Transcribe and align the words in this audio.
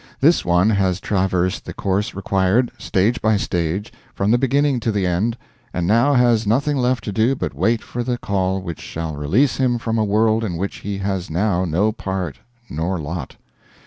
This 0.19 0.43
one 0.43 0.71
has 0.71 0.99
traversed 0.99 1.65
the 1.65 1.75
course 1.75 2.15
required, 2.15 2.71
stage 2.79 3.21
by 3.21 3.37
stage, 3.37 3.93
from 4.15 4.31
the 4.31 4.39
beginning 4.39 4.79
to 4.79 4.91
the 4.91 5.05
end, 5.05 5.37
and 5.75 5.85
now 5.85 6.15
has 6.15 6.47
nothing 6.47 6.75
left 6.77 7.03
to 7.03 7.11
do 7.11 7.35
but 7.35 7.53
wait 7.53 7.83
for 7.83 8.01
the 8.01 8.17
call 8.17 8.63
which 8.63 8.81
shall 8.81 9.15
release 9.15 9.57
him 9.57 9.77
from 9.77 9.99
a 9.99 10.03
world 10.03 10.43
in 10.43 10.57
which 10.57 10.77
he 10.77 10.97
has 10.97 11.29
now 11.29 11.65
no 11.65 11.91
part 11.91 12.39
nor 12.67 12.97
lot. 12.97 13.35